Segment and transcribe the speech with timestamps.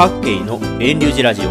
[0.00, 1.50] 各系の遠流寺ラジオ。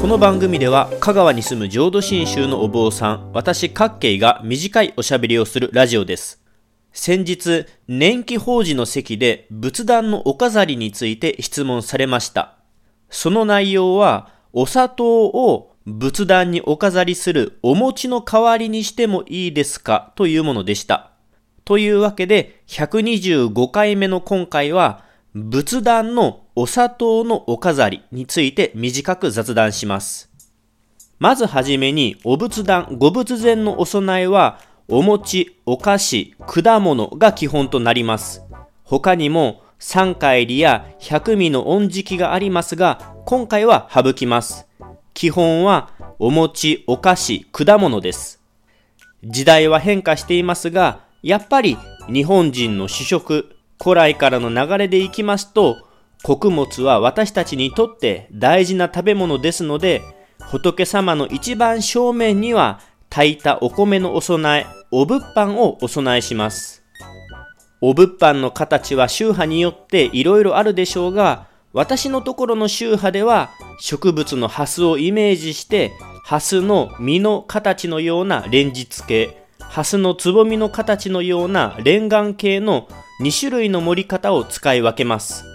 [0.00, 6.42] この番組では香川に住む浄土真宗のお坊さん私各系が短いおしゃべりをするラジオです。
[6.94, 12.56] 先日年季法事の席で仏壇のお飾りについて質問されました。
[13.10, 21.10] その内容はお砂糖を仏壇にお飾りするお餅の代わりにしてもいいですかというものでした。
[21.66, 25.04] というわけで、125回目の今回は、
[25.34, 30.30] 仏壇のお砂糖のお飾りについて短く雑談します。
[31.18, 38.42] まずはじめに、お仏壇、ご仏前のお供えは、お餅、お菓子、果物が基本となります。
[38.84, 44.66] 他にも、三回りや百味の恩敷がありますが、今回は省きます。
[45.14, 48.42] 基本は、お餅、お菓子、果物です。
[49.24, 51.78] 時代は変化していますが、やっぱり
[52.12, 55.78] 日本人の主食、古来からの流れでいきますと、
[56.22, 60.02] 穀物は私たちにとって大事な食べ物ですので、
[60.50, 66.82] 仏様の一番正面には炊いたお米のお供え、お仏飯をお供えします。
[67.80, 75.90] お仏飯の形は宗派によって色々あるでしょうが、私のところの宗派では植物のハスをイメージして、
[76.24, 82.86] ハスの実の形のようなレンジ付け、ハスのつぼみの形のようなレンガン系の
[83.20, 85.51] 2種類の盛り方を使い分けます。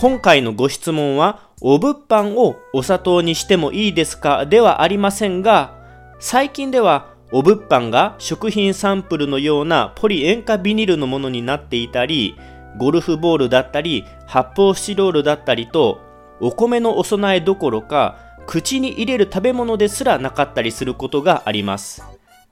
[0.00, 4.46] 今回のご質問は、お物販をお砂糖にしてもいいですか？
[4.46, 5.74] ではありませんが、
[6.18, 12.34] 最近ではお物販が食品サンプルのようなポリ塩化ビニルのものになっていたり、
[12.78, 16.00] ゴルフボールだったり、発泡スチロールだったりと、
[16.40, 22.02] お米のお供えどころか、口に入れる食べ物ですらなかったりすることがあります。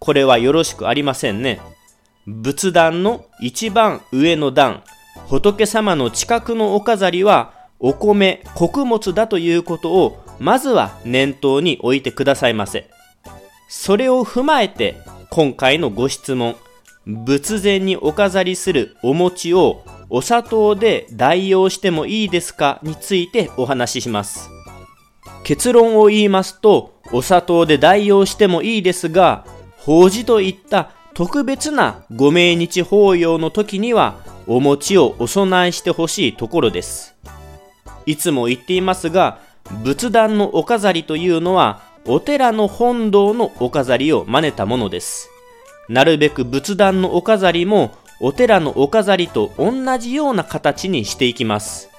[0.00, 1.62] これはよろしくありませんね。
[2.26, 4.82] 仏壇の一番上の段、
[5.28, 12.88] 仏様の近くのお飾りは、お米、穀物だということを、まずは念頭に置いてくださいませ。
[13.68, 14.96] それを踏まえて、
[15.28, 16.56] 今回のご質問、
[17.06, 24.48] 仏前にお飾りするお餅をお砂糖で代用してもいいですかについてお話しします。
[25.44, 29.44] 結論を言いますと、お砂糖で代用してもいいですが、
[29.76, 37.14] 法事といった特別なご命日法要の時にはお餅をお供えしてほしいところです。
[38.06, 39.38] いつも言っていますが、
[39.84, 45.28] 仏壇のお飾りというのはお寺の本堂のお飾りを真似たものです。
[45.88, 51.90] なるべく仏壇のお飾りもお寺のお飾りと同じような形にしていきます。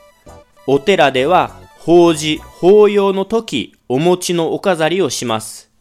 [0.68, 5.72] お寺では法事、法要の時、お餅のお飾りをします。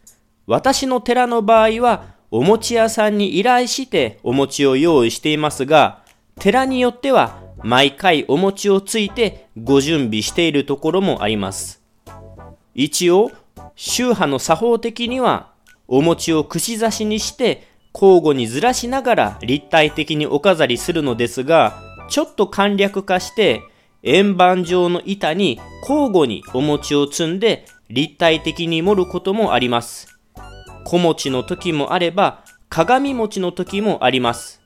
[0.47, 6.03] 私の寺の場合は、お餅屋さんに依頼してお餅を用意していますが、
[6.39, 11.83] 寺によっては毎回お餅をついてご準備しているところもあります。
[12.75, 13.33] 一応、
[13.75, 15.51] 宗派の作法的には、
[15.89, 23.63] お餅を串刺しにして交互にずらしながら立体的にお飾りするのですが、ちょっと簡略化して、
[24.05, 30.07] 円盤状の板に交互にお餅を積んで立体的に盛ることもあります。
[30.85, 34.63] 小餅の時もあれば、鏡餅の時もあります。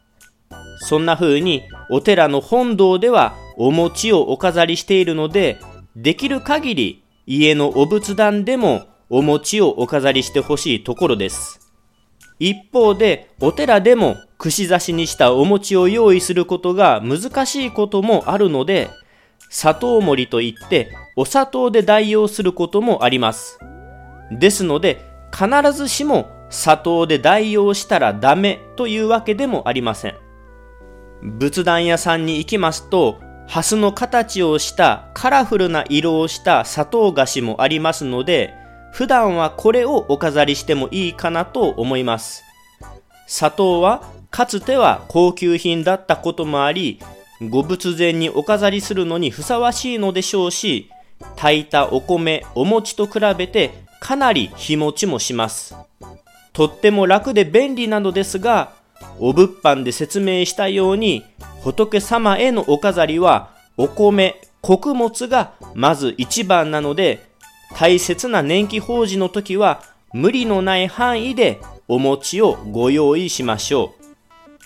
[0.84, 5.58] そんな風に、お寺の本堂ではお餅をお飾りしているので、
[5.94, 11.70] できる限り家のお仏壇でもお餅をお飾りしてほしいところです。
[12.40, 18.90] 一方で、お寺でも串刺しにしたお餅を用意することが難しいこともあるので、
[19.50, 23.60] 砂糖盛りといってお砂糖で代用することもあります。
[24.32, 25.00] ですので、
[25.32, 30.31] 必ずしも砂糖で代用したらダメというわけでもありません。
[31.22, 38.54] 仏壇屋さんに行きますと、ハスの形をしたカラフルな色をした砂糖菓子もありますので、
[38.92, 42.42] 普段はこれをお飾りしてもいいかなと思います。
[43.26, 46.98] 砂糖はかつては高級品だったこともあり、
[47.50, 50.90] ご仏前にお飾りするのにふさわしいのでしょうし、
[51.36, 55.76] 炊いたお米、お餅と比べてかなり日持ちもします。
[56.52, 58.72] とっても楽で便利なのですが、
[59.18, 61.24] お物販で説明したように、
[61.62, 67.30] 仏様へのお飾りは、お米、穀物がまず一番なので、
[67.74, 69.82] 大切な年季法事の時は、
[70.12, 74.02] 無理のない範囲でお餅をご用意しましょう。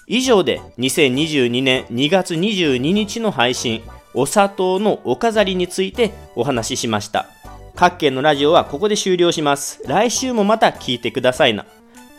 [0.09, 3.83] 以上で2022年2月22日の配信、
[4.15, 7.27] お砂糖のお飾りについてお話ししました。
[7.75, 9.83] 各県のラジオはここで終了します。
[9.87, 11.67] 来週もまた聞いてくださいな。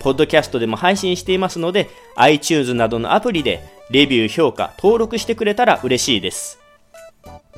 [0.08, 6.60] ポッドキャストでも配信していますので、iTunes などのアプリでレビュー、評価、登録してくれたら嬉しいです。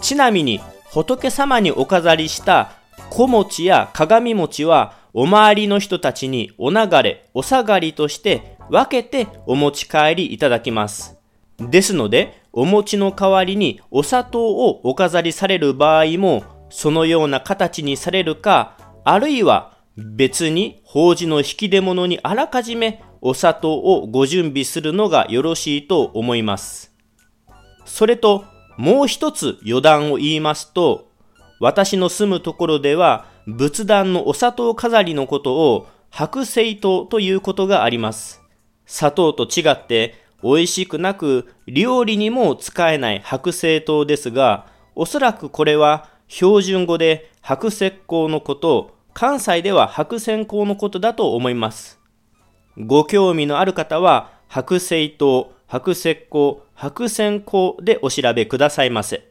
[0.02, 0.60] ちなみに、
[0.90, 2.72] 仏様にお飾りした
[3.12, 11.20] 小餅や鏡餅はお周りの人たちにお流れ、お下がりとして分けてお持ち帰りいただきます。
[11.60, 26.94] ですので、お餅の代わりにお砂糖をお飾りされる場合も、そのような形にされるか、あるいは別に法事の引き出物にあらかじめお砂糖をご準備するのがよろしいと思います。
[27.84, 28.46] それと
[28.78, 31.10] もう一つ余談を言いますと、
[31.60, 38.42] 私の住むところでは仏壇のお砂糖飾りのことを白製糖ということがあります。
[38.86, 52.00] 砂糖と違って美味しくなく料理にも使えない白製糖ですが、おそらくこれは標準語で白石膏のこと、関西では白線香のことだと思います。
[52.78, 59.29] ご興味のある方は白星糖、白石膏、白線香でお調べくださいませ。